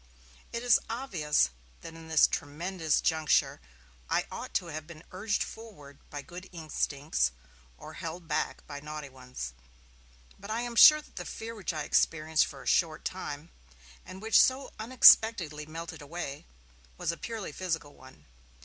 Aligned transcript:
It 0.51 0.63
is 0.63 0.79
obvious 0.89 1.51
that 1.81 1.93
in 1.93 2.07
this 2.07 2.25
tremendous 2.25 3.01
juncture 3.01 3.61
I 4.09 4.25
ought 4.31 4.51
to 4.55 4.65
have 4.73 4.87
been 4.87 5.03
urged 5.11 5.43
forward 5.43 5.99
by 6.09 6.23
good 6.23 6.49
instincts, 6.51 7.29
or 7.77 7.93
held 7.93 8.27
back 8.27 8.65
by 8.65 8.79
naughty 8.79 9.09
ones. 9.09 9.53
But 10.39 10.49
I 10.49 10.61
am 10.61 10.75
sure 10.75 11.03
that 11.03 11.17
the 11.17 11.23
fear 11.25 11.53
which 11.53 11.71
I 11.71 11.83
experienced 11.83 12.47
for 12.47 12.63
a 12.63 12.67
short 12.67 13.05
time, 13.05 13.51
and 14.03 14.23
which 14.23 14.41
so 14.41 14.71
unexpectedly 14.79 15.67
melted 15.67 16.01
away, 16.01 16.47
was 16.97 17.11
a 17.11 17.15
purely 17.17 17.51
physical 17.51 17.93
one. 17.93 18.25